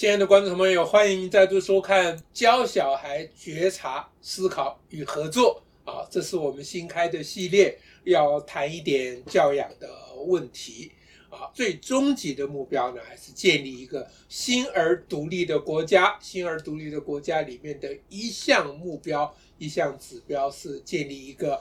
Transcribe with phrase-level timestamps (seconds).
[0.00, 9.90] 亲爱的观众朋友，欢迎您再度收看《教小孩觉察、思考与合作》啊，这是我们新开的系列，要谈一点教养的
[10.24, 10.90] 问题
[11.28, 11.52] 啊。
[11.52, 16.18] 最终极的目标呢，还是建立一个新而独立的国家。
[16.18, 21.60] 新而独立的国家里面的一项目标、一项指标是建立一个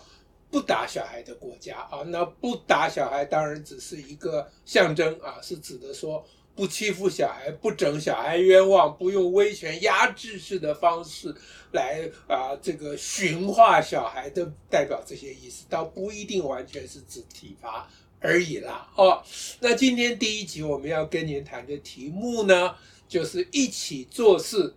[0.49, 2.03] 不打小孩的国家啊。
[2.07, 6.25] 那不打小孩当然只是一个象征啊，是指的说。
[6.59, 11.33] 不欺负小孩，不整小孩冤枉，不用威权压制式的方式
[11.71, 18.91] 来啊、呃，这个驯化小孩的代表这些意思，倒不一定完全是指体罚而已啦。
[18.97, 19.23] 哦，
[19.61, 22.75] 那今天第一集我们要跟您谈的题目呢，
[23.07, 24.75] 就是一起做事，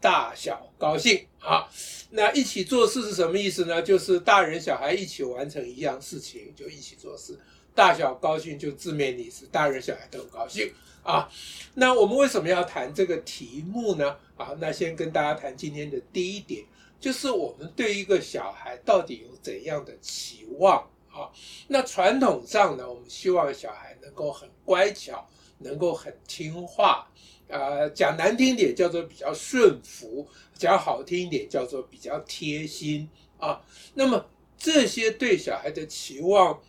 [0.00, 1.68] 大小高兴啊。
[2.08, 3.82] 那一起做事是什么意思呢？
[3.82, 7.38] 就是大人小孩一起完成一样事情，就一起做事。
[7.78, 10.68] 大小高兴就字面意思，大人小孩都很高兴
[11.04, 11.30] 啊。
[11.74, 14.16] 那我们为什么要谈这个题目呢？
[14.36, 16.64] 啊，那先跟大家谈今天的第一点，
[16.98, 21.30] 就是我们对一个小孩到底有怎样的期望啊？
[21.68, 25.24] 那传统上呢，我们希望小孩能够很乖巧，
[25.58, 27.08] 能够很听话，
[27.46, 33.60] 呃，讲难听点叫做比较顺服，讲好听一点叫做比较贴心啊。
[33.94, 36.60] 那么这些对小孩的期望。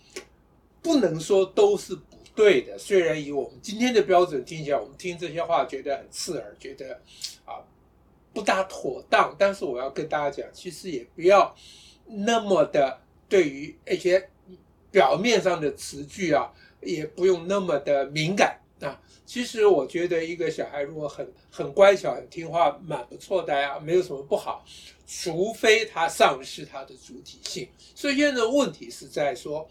[0.82, 7.02] 不能说都是不对的，虽然以我们今天的标准听起来，我们听这些话觉得很刺耳，觉得
[7.46, 7.60] 啊
[8.34, 9.36] 不大妥当。
[9.38, 11.54] 但是我要跟大家讲，其实也不要
[12.06, 14.30] 那么的对于一些
[14.90, 19.02] 表面上的词句啊，也不用那么的敏感啊。
[19.26, 24.66] 其实我觉得一个小孩如果很很乖巧、很听话，蛮不错的呀，没有什么不好，
[25.08, 27.70] 除非他丧失他的主体性。
[27.96, 29.68] 所以现在问题是在说。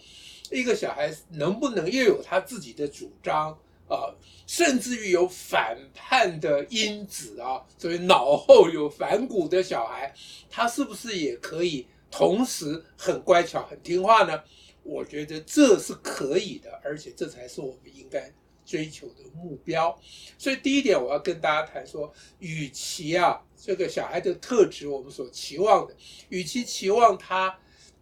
[0.51, 3.51] 一个小孩能不能又有他自己的主张
[3.87, 4.09] 啊，
[4.47, 10.11] 甚至于有反叛的因子啊，所以脑后有反骨的小孩，
[10.49, 14.43] 他是不是也可以同时很乖巧、很听话呢？
[14.83, 18.33] 我觉得这是可以的，而且这才是我们应该
[18.69, 19.99] 追求的目标。
[20.37, 25.97] 所以第一点，我要跟大家谈说，与其啊这个小孩的特质我们所期望的，
[26.29, 27.59] 与其期望他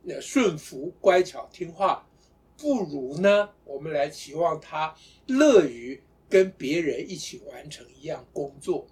[0.08, 2.04] 呃顺服、乖巧、听话。
[2.58, 4.94] 不如呢，我们来期望他
[5.26, 8.86] 乐于跟别人一起完成一样工作，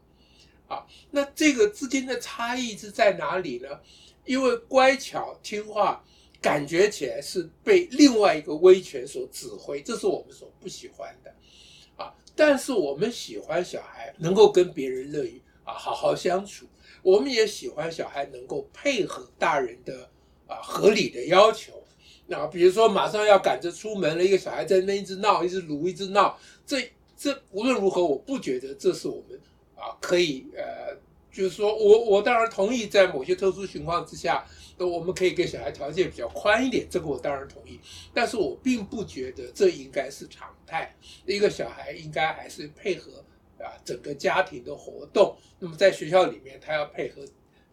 [0.69, 3.81] 啊，那这个之间的差异是在哪里呢？
[4.27, 6.05] 因为乖巧听话，
[6.43, 11.35] 感觉起来是被另外一个威权所指挥，这是我们所不喜欢的，
[12.37, 16.67] 但是我们喜欢小孩能够跟别人乐于啊好好相处，
[17.03, 20.09] 我们也喜欢小孩能够配合大人的
[20.47, 21.73] 啊合理的要求。
[22.27, 26.39] 那比如说，马上要赶着出门了，一个小孩在那一直闹，一直撸，一直闹。
[26.67, 29.39] 这这无论如何，我不觉得这是我们
[29.77, 30.97] 啊可以呃，
[31.31, 34.43] 就是说我我当然同意，在某些特殊情况之下，
[34.79, 37.79] 我们可以给小孩条件比较宽一点，这个我当然同意。
[38.13, 40.95] 但是我并不觉得这应该是常态。
[41.27, 43.25] 一个小孩应该还是配合
[43.59, 45.37] 啊整个家庭的活动。
[45.59, 47.25] 那么在学校里面，他要配合。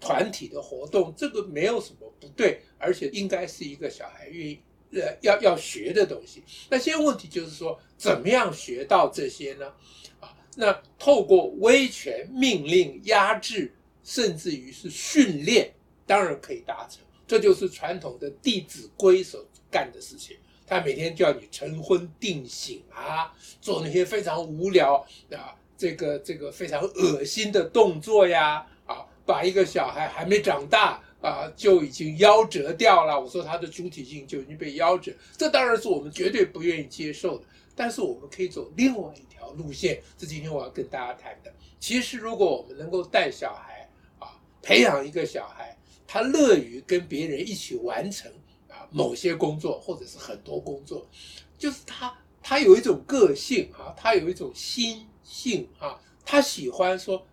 [0.03, 4.59] 团体的活动，这个没有什么不对，而且应该是一个小孩愿意
[4.94, 6.44] 呃要要学的东西。
[6.72, 9.72] 那现在问题就是说，怎么样学到这些呢？
[10.19, 13.72] 啊，那透过威权、命令、压制，
[14.03, 15.72] 甚至于是训练，
[16.06, 17.01] 当然可以达成。
[17.28, 20.38] 这就是传统的《弟子规》所干的事情。
[20.67, 24.95] 他每天叫你晨昏定省啊，做那些非常无聊
[25.31, 28.66] 啊，这个这个非常恶心的动作呀。
[28.85, 33.18] 啊把一个小孩还没长大啊，就已经夭折掉了。
[33.18, 37.45] 我说他的主体性就已经被夭折，这当然是我们绝对不愿意接受的。
[37.75, 41.53] 但是我们可以走另外一条路线，是今天我要跟大家谈的。
[41.79, 43.88] 其实，如果我们能够带小孩
[44.19, 45.78] 啊，培养一个小孩，
[46.14, 48.30] 他乐于跟别人一起完成
[48.68, 51.08] 啊某些工作，或者是很多工作，
[51.58, 52.14] 就是他
[52.44, 57.26] 他有一种个性啊，他有一种心性啊，他喜欢说。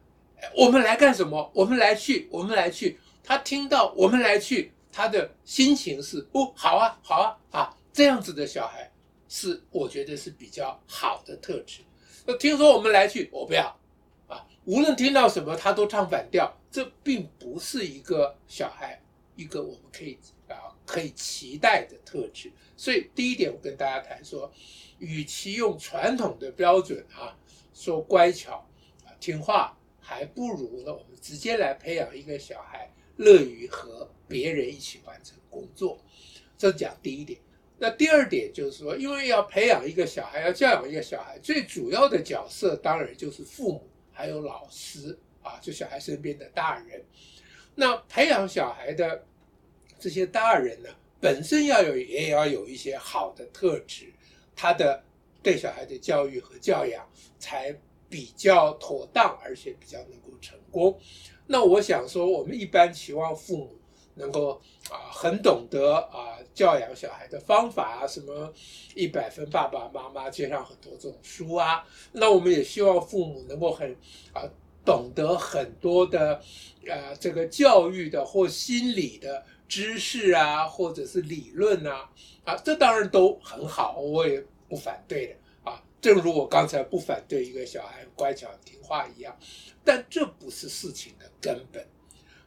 [0.54, 1.50] 我们来干什么？
[1.52, 2.96] 我们来去，我们来去。
[3.24, 8.88] 他听到我们来去，他的心情是哦，好啊，好啊，啊，这样子的小孩
[9.28, 11.80] 是我觉得是比较好的特质。
[12.24, 13.77] 那听说我们来去，我不要
[14.28, 14.46] 啊。
[14.64, 19.02] 无论听到什么，他都唱反调，这并不是一个小孩
[19.34, 20.16] 一个我们可以
[20.46, 22.52] 啊可以期待的特质。
[22.76, 24.52] 所以第一点，我跟大家谈说，
[24.98, 27.36] 与其用传统的标准啊
[27.74, 28.64] 说乖巧
[29.04, 29.74] 啊听话。
[30.00, 35.98] 还不如呢，我们直接来培养一个小孩，乐于和别人一起完成工作。
[36.56, 37.38] 这讲第一点。
[37.76, 43.86] 那第二点就是说，因为要培养一个小孩，要教养一个小孩，最主要的角色当然就是父母
[44.18, 47.00] 还有老师啊，就小孩身边的大人。
[47.76, 49.24] 那培养小孩的
[49.96, 50.88] 这些大人呢，
[51.20, 54.12] 本身要有也要有一些好的特质，
[54.56, 55.00] 他的
[55.40, 57.72] 对小孩的教育和教养才
[58.08, 60.98] 比较妥当，而且比较能够成功。
[61.46, 63.78] 那我想说，我们一般期望父母。
[64.18, 64.60] 能够
[64.90, 68.52] 啊，很懂得啊教养小孩的方法啊，什么
[68.94, 71.86] 一百分爸爸妈妈街上很多这种书啊。
[72.12, 73.96] 那我们也希望父母能够很
[74.32, 74.42] 啊
[74.84, 76.40] 懂得很多的
[76.86, 82.10] 呃这个教育的或心理的知识啊，或者是理论啊
[82.44, 85.82] 啊，这当然都很好，我也不反对的啊。
[86.00, 89.36] 正如我刚才不反对一个小孩乖巧听话一样，
[89.84, 91.86] 但这不是事情的根本，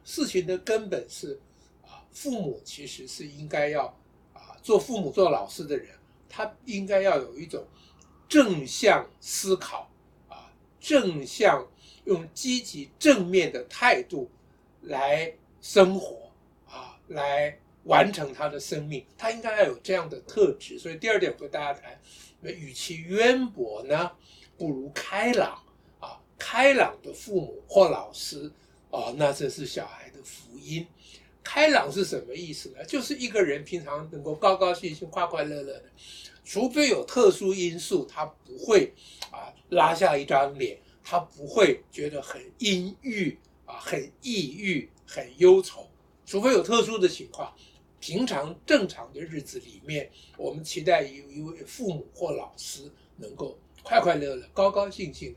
[0.04, 1.40] 事情的根本是。
[2.12, 3.86] 父母其实是应该要
[4.32, 5.88] 啊，做父母做老师的人，
[6.28, 7.64] 他应该要有一种
[8.28, 9.90] 正向思考
[10.28, 11.66] 啊，正向
[12.04, 14.30] 用积极正面的态度
[14.82, 16.30] 来生活
[16.68, 19.04] 啊，来完成他的生命。
[19.16, 20.78] 他应该要有这样的特质。
[20.78, 22.00] 所以第二点，我跟大家谈，
[22.40, 24.10] 那与其渊博呢，
[24.58, 25.62] 不如开朗
[26.00, 26.20] 啊。
[26.38, 28.50] 开朗的父母或老师
[28.90, 30.86] 啊，那这是小孩的福音。
[31.44, 32.84] 开朗是什么意思呢？
[32.84, 35.84] 就是一个人平常能够高高兴兴、快快乐乐的，
[36.44, 38.92] 除非有特殊因素，他不会
[39.30, 43.36] 啊拉下一张脸，他不会觉得很阴郁
[43.66, 45.88] 啊、很抑郁、很忧愁。
[46.24, 47.52] 除非有特殊的情况，
[48.00, 55.34] 平常正常的日子里面，我们期待有一位父母或老师能够快快乐乐、高高兴兴。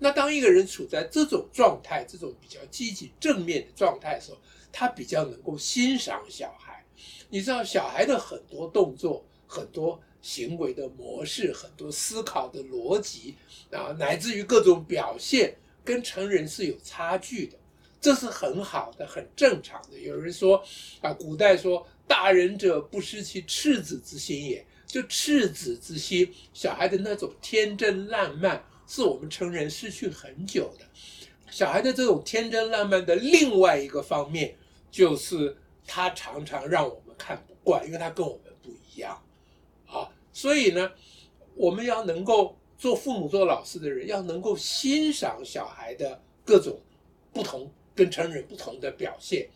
[0.00, 4.38] 那当一个人处在这种状态、这种比较积极正面的状态的时候，
[4.76, 6.84] 他比较能够欣赏小孩，
[7.28, 13.36] 你知道小孩的很多动作、很多行为的模式、很多思考的逻辑
[13.70, 15.54] 啊，乃至于各种表现，
[15.84, 17.56] 跟成人是有差距的，
[18.00, 19.96] 这是很好的、很正常的。
[19.96, 20.60] 有人说
[21.00, 30.84] 啊，古代说“大人者不失其赤子之心也”，就赤子之心，小孩的那种天真烂漫，是我们成人失去很久的。
[31.48, 34.56] 小孩的这种天真烂漫的另外一个方面。
[34.94, 39.20] 就是他常常让我们看不惯，因为他跟我们不一样，
[39.88, 40.88] 啊，所以呢，
[41.56, 46.80] 我们要能够做父母、做老师的人，要能够欣赏小孩的各种
[47.32, 49.50] 不同、跟成人不同的表现。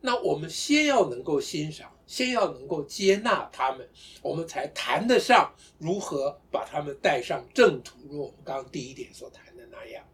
[0.00, 3.88] 那我们先要能够欣赏，先要能够接纳他们，
[4.22, 7.96] 我们才谈得上如何把他们带上正途。
[8.10, 10.04] 如我们刚刚第一点所谈的那样，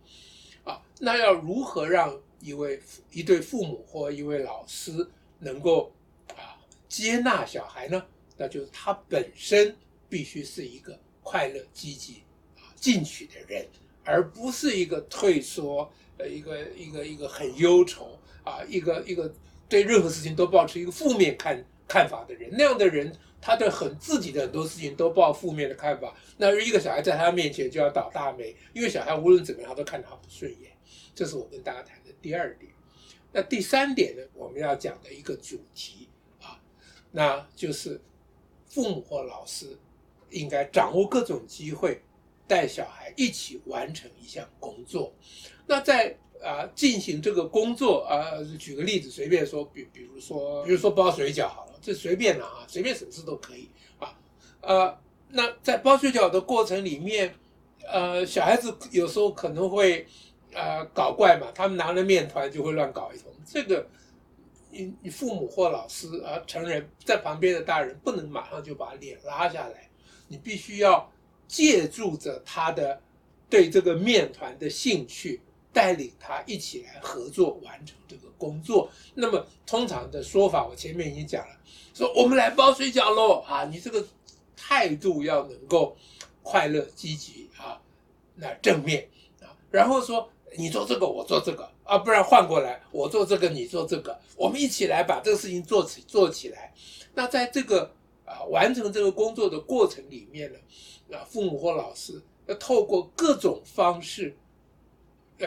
[0.65, 2.21] 啊，那要如何让？
[2.47, 5.09] 一位一对父母或一位老师
[5.41, 5.93] 能够
[6.29, 6.55] 啊
[6.89, 8.01] 接纳小孩呢，
[8.37, 9.77] 那就是他本身
[10.09, 12.23] 必须是一个快乐、积极
[12.57, 13.67] 啊进取的人，
[14.05, 19.35] 而不是一个退缩呃一个一个一个很忧愁啊一个一个
[19.69, 22.49] 对任何事情都抱持一个负面看看法的人。
[22.53, 23.13] 那样的人，
[23.47, 30.73] 他对很自己的很多事情都抱负面的看法，那一个小孩在他面前就要倒大霉，因为小孩无论怎么样他都看他不顺眼。
[31.15, 32.11] 这是我跟大家谈的。
[32.21, 32.73] 第二点，
[33.31, 34.23] 那第三点呢？
[34.35, 36.09] 我们要讲的一个主题
[36.43, 36.61] 啊，
[37.13, 38.01] 那就是
[38.67, 39.79] 父母或老师
[40.31, 42.03] 应该掌握各种机会，
[42.49, 45.15] 带小孩一起完成一项工作。
[45.69, 54.19] 那在啊进行这个工作啊，举个例子，随便说，比比如说，比如说包水饺好了，这随便了啊，随便什么事都可以啊。
[54.61, 54.99] 呃，
[55.31, 57.35] 那在包水饺的过程里面，
[57.87, 60.07] 呃，小孩子有时候可能会。
[60.55, 63.31] 呃，搞怪嘛，他们拿了面团就会乱搞一通。
[63.45, 63.87] 这个，
[64.71, 69.91] 你你父母或老师啊，成人在旁边的大人不能马上就把脸拉下来，
[70.29, 71.13] 你必须要
[71.47, 72.99] 借助着他的
[73.51, 75.43] 对这个面团的兴趣，
[75.77, 78.91] 带领他一起来合作完成这个工作。
[79.15, 81.55] 那么通常的说法，我前面已经讲了，
[81.93, 84.03] 说我们来包水饺喽啊，你这个
[84.57, 85.95] 态度要能够
[86.43, 87.79] 快乐积极啊，
[88.37, 89.07] 那正面
[89.43, 90.27] 啊，然后说。
[90.59, 96.73] 你做这个，我做这个啊，不然换过来，我做这个，你做这个，我们一起来把这个事情做起做起来。
[97.13, 97.93] 那在这个
[98.25, 100.59] 啊完成这个工作的过程里面呢，
[101.13, 104.35] 啊父母或老师要透过各种方式，
[105.39, 105.47] 呃，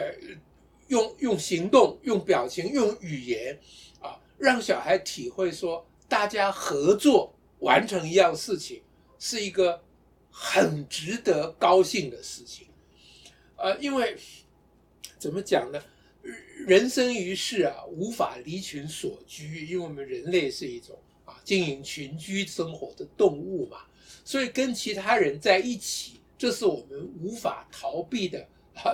[0.87, 3.57] 用用行动、用表情、用语言
[4.01, 8.81] 啊，让小孩体会说，大家合作完成一样事情
[9.19, 9.81] 是一个
[10.31, 12.67] 很值得高兴的事情，
[13.55, 14.17] 呃，因为。
[15.17, 15.83] 怎么讲呢？
[16.65, 23.79] 人生于世啊，无法离群所居，因为我们人类是一种啊经营群居生活的动物嘛，
[24.23, 28.47] 所以跟其他人在一起，这是我们无法逃避的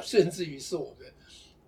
[0.04, 1.12] 甚至于是我们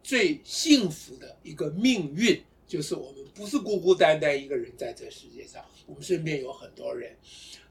[0.04, 7.16] 最幸福的一个命运，就是我们不是孤孤单单一个人在这世界上，我们身边有很多人。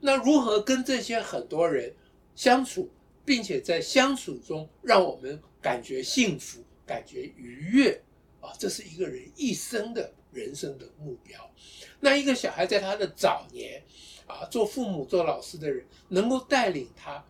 [0.00, 1.94] 那如何跟这些很多人
[2.34, 2.90] 相处，
[3.24, 8.00] 并且在相处中让我们感觉幸福、感觉愉悦
[8.40, 11.50] 啊，这是一个人一生的人生的目标。
[11.98, 13.82] 那一个小孩在他的早年
[14.26, 17.24] 啊，做父母、做老师的人，能够带领他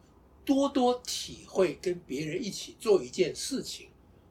[0.47, 3.88] 多多体会跟别人一起做一件事情。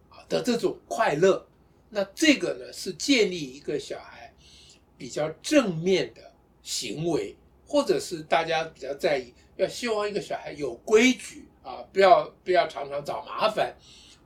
[0.10, 1.46] 啊的这种快乐，
[1.90, 4.34] 那这个呢，是建立一个小孩
[4.98, 7.36] 比较正面的行为，
[7.68, 13.76] 或者是大家比较在意，要希望一个小孩有规矩啊，不要不要常常找麻烦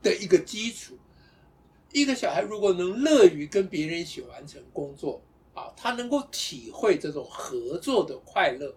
[0.01, 0.97] 的一个基础。
[1.91, 5.21] 一个小孩如果能乐于跟别人一起完成工作
[5.53, 8.73] 啊，他能够体会这种合作的快乐，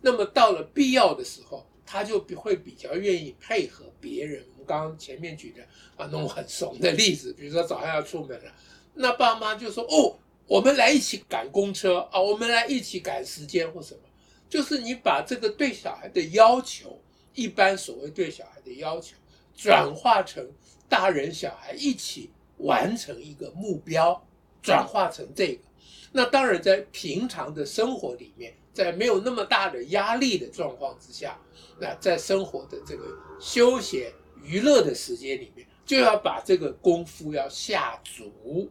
[0.00, 4.44] 那么到了必要的时候，他就会比较愿意配合别人。
[4.52, 5.62] 我们刚刚前面举的
[5.96, 8.52] 啊，那种很怂的例子，比如说早上要出门了，
[8.94, 14.00] 那爸妈就说：“哦，我们来一起赶公车啊，我们来一起赶时间或什么。”
[14.48, 17.00] 就是你把这个对小孩的要求，
[17.34, 19.16] 一般所谓对小孩的要求，
[19.56, 20.48] 转化成
[20.88, 24.24] 大人小孩一起完成一个目标，
[24.62, 25.60] 转化成这个。
[26.12, 31.38] 那当然，在平常的生活里面，在没有那么大的压力的状况之下，
[31.78, 33.04] 那在生活的这个
[33.40, 34.12] 休闲。
[34.46, 38.70] 娱乐的时间里面，就要把这个功夫要下足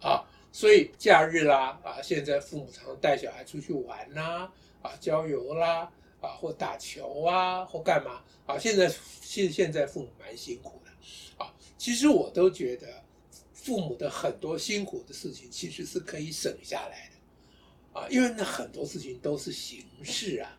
[0.00, 4.50] 啊，所以假日啦啊，现在父母常常带小孩出去玩呐
[4.82, 5.88] 啊，郊游啦
[6.20, 8.58] 啊，或打球啊，或干嘛啊。
[8.58, 10.90] 现在现现在父母蛮辛苦的
[11.44, 12.88] 啊，其实我都觉得
[13.62, 20.58] 父母的很多辛苦的事情其实是可以省下来的啊，因为那很多事情都是形式啊，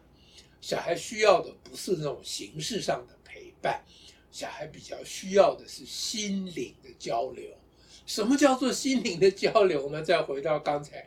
[0.62, 3.83] 小孩需要的不是那种形式上的陪伴。
[4.31, 7.45] 小孩比较需要的是心灵的交流。
[8.05, 10.01] 什么叫做心灵的交流呢？
[10.01, 11.05] 再回到刚才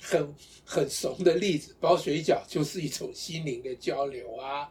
[0.00, 0.34] 很
[0.64, 4.70] 很怂的例子，包水饺就是一种心灵的交流啊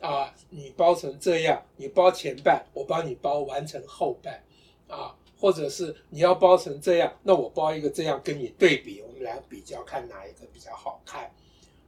[0.00, 0.34] 啊！
[0.50, 4.44] 你包成这样，你包前半，我帮你包完成后半
[4.86, 11.30] 啊，或者是你要包成这样，那我包一个这样跟你对比，我们俩比较看哪一个比较好看。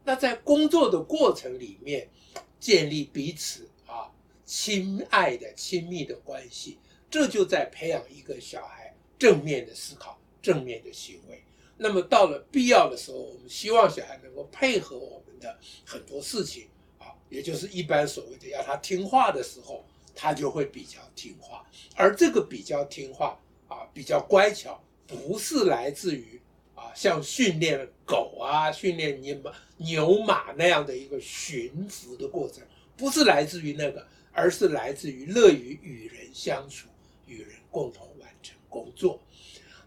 [0.05, 2.09] 那在工作的过程里面，
[2.59, 4.11] 建立彼此啊。
[4.47, 6.77] 亲爱的、亲密的关系，
[7.09, 11.41] 这就在培养一个小孩正面的思考、正面的行为。
[11.77, 16.67] 那么到了必要的时候，我们希望小孩能够配合我们的很多事情
[16.99, 19.85] 啊，也就是一般所谓的要他听话的时候，
[20.21, 21.65] 他就会比较听话。
[21.97, 26.41] 而这个比较听话啊、比较乖巧，不是来自于
[26.75, 32.63] 啊像训练狗啊、训练牛马、牛马那样的一个驯服的过程，
[32.97, 34.07] 不是来自于那个。
[34.33, 36.89] 而是来自于乐于与人相处，
[37.27, 39.21] 与人共同完成工作。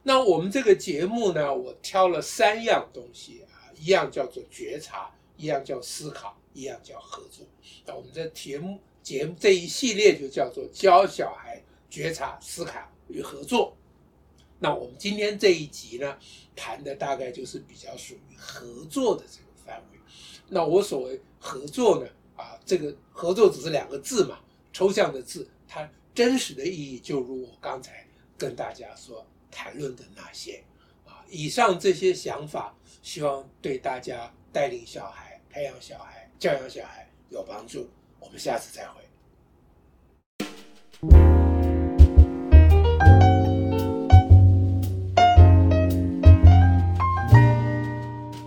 [0.03, 7.47] 那我们这个节目呢，我挑了三样东西啊，一样叫做觉察，一样叫思考，一样叫合作。
[7.85, 12.79] 那我们这节目节目这一系列就叫做教小孩觉察、思考
[13.09, 13.75] 与合作。
[14.59, 16.17] 那我们今天这一集呢，
[16.55, 19.99] 谈的大概就是比较属于合作的这个范围。
[20.47, 22.09] 那我所谓合作呢？
[22.35, 24.39] 啊，这个合作只是两个字嘛，
[24.71, 28.07] 抽象的字，它真实的意义就如我刚才
[28.37, 30.63] 跟大家所谈论的那些
[31.05, 31.23] 啊。
[31.29, 37.87] 以上这些想法，希望对大家带领小孩、培养小孩、教养小孩有帮助。
[38.23, 39.03] 我们下次再会。